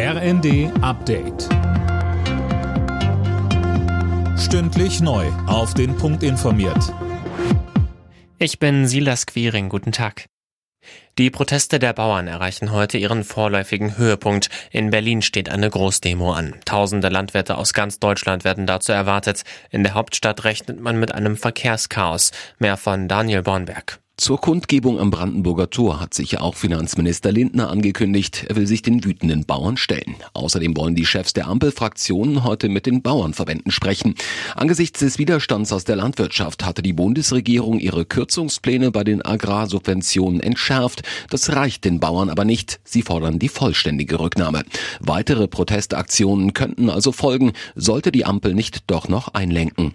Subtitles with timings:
[0.00, 1.48] RND Update.
[4.38, 5.26] Stündlich neu.
[5.48, 6.94] Auf den Punkt informiert.
[8.38, 9.68] Ich bin Silas Quiring.
[9.68, 10.26] Guten Tag.
[11.18, 14.50] Die Proteste der Bauern erreichen heute ihren vorläufigen Höhepunkt.
[14.70, 16.54] In Berlin steht eine Großdemo an.
[16.64, 19.42] Tausende Landwirte aus ganz Deutschland werden dazu erwartet.
[19.72, 22.30] In der Hauptstadt rechnet man mit einem Verkehrschaos.
[22.60, 23.98] Mehr von Daniel Bornberg.
[24.20, 28.82] Zur Kundgebung am Brandenburger Tor hat sich ja auch Finanzminister Lindner angekündigt, er will sich
[28.82, 30.16] den wütenden Bauern stellen.
[30.34, 34.16] Außerdem wollen die Chefs der Ampelfraktionen heute mit den Bauernverbänden sprechen.
[34.56, 41.02] Angesichts des Widerstands aus der Landwirtschaft hatte die Bundesregierung ihre Kürzungspläne bei den Agrarsubventionen entschärft.
[41.30, 42.80] Das reicht den Bauern aber nicht.
[42.82, 44.64] Sie fordern die vollständige Rücknahme.
[44.98, 49.94] Weitere Protestaktionen könnten also folgen, sollte die Ampel nicht doch noch einlenken.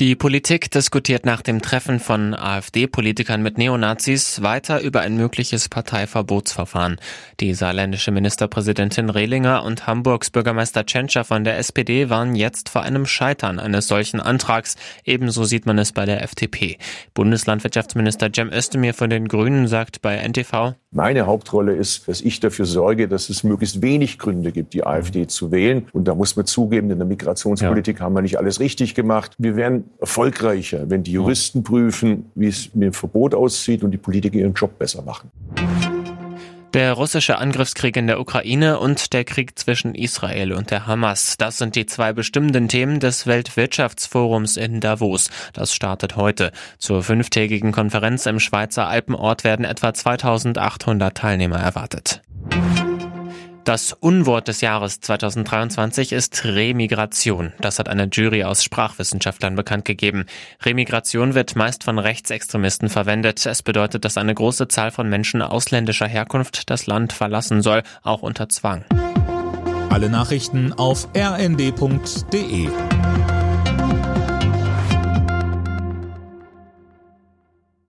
[0.00, 6.98] Die Politik diskutiert nach dem Treffen von AfD-Politikern mit Neonazis weiter über ein mögliches Parteiverbotsverfahren.
[7.40, 13.06] Die saarländische Ministerpräsidentin Rehlinger und Hamburgs Bürgermeister Tschentscher von der SPD waren jetzt vor einem
[13.06, 14.76] Scheitern eines solchen Antrags.
[15.04, 16.78] Ebenso sieht man es bei der FDP.
[17.14, 22.66] Bundeslandwirtschaftsminister Cem Özdemir von den Grünen sagt bei NTV, meine Hauptrolle ist, dass ich dafür
[22.66, 25.86] sorge, dass es möglichst wenig Gründe gibt, die AfD zu wählen.
[25.92, 28.04] Und da muss man zugeben, in der Migrationspolitik ja.
[28.04, 29.34] haben wir nicht alles richtig gemacht.
[29.38, 33.98] Wir werden erfolgreicher, wenn die Juristen prüfen, wie es mit dem Verbot aussieht und die
[33.98, 35.30] Politiker ihren Job besser machen.
[36.74, 41.36] Der russische Angriffskrieg in der Ukraine und der Krieg zwischen Israel und der Hamas.
[41.36, 45.28] Das sind die zwei bestimmenden Themen des Weltwirtschaftsforums in Davos.
[45.52, 46.50] Das startet heute.
[46.78, 52.21] Zur fünftägigen Konferenz im Schweizer Alpenort werden etwa 2800 Teilnehmer erwartet.
[53.64, 57.52] Das Unwort des Jahres 2023 ist Remigration.
[57.60, 60.26] Das hat eine Jury aus Sprachwissenschaftlern bekannt gegeben.
[60.64, 63.46] Remigration wird meist von Rechtsextremisten verwendet.
[63.46, 68.22] Es bedeutet, dass eine große Zahl von Menschen ausländischer Herkunft das Land verlassen soll, auch
[68.22, 68.84] unter Zwang.
[69.90, 72.68] Alle Nachrichten auf rnd.de